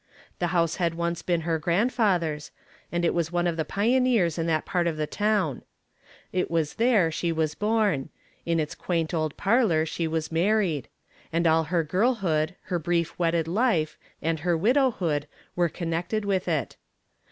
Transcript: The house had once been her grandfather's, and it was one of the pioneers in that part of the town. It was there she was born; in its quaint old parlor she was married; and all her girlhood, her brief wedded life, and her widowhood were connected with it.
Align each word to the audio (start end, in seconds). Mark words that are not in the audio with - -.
The 0.39 0.47
house 0.47 0.77
had 0.77 0.95
once 0.95 1.21
been 1.21 1.41
her 1.41 1.59
grandfather's, 1.59 2.49
and 2.91 3.05
it 3.05 3.13
was 3.13 3.31
one 3.31 3.45
of 3.45 3.55
the 3.55 3.63
pioneers 3.63 4.39
in 4.39 4.47
that 4.47 4.65
part 4.65 4.87
of 4.87 4.97
the 4.97 5.05
town. 5.05 5.61
It 6.33 6.49
was 6.49 6.73
there 6.77 7.11
she 7.11 7.31
was 7.31 7.53
born; 7.53 8.09
in 8.43 8.59
its 8.59 8.73
quaint 8.73 9.13
old 9.13 9.37
parlor 9.37 9.85
she 9.85 10.07
was 10.07 10.31
married; 10.31 10.87
and 11.31 11.45
all 11.45 11.65
her 11.65 11.83
girlhood, 11.83 12.55
her 12.63 12.79
brief 12.79 13.13
wedded 13.19 13.47
life, 13.47 13.95
and 14.23 14.39
her 14.39 14.57
widowhood 14.57 15.27
were 15.55 15.69
connected 15.69 16.25
with 16.25 16.47
it. 16.47 16.77